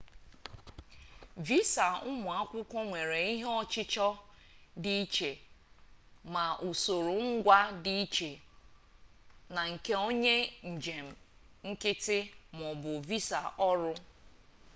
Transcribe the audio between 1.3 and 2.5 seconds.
visa ụmụ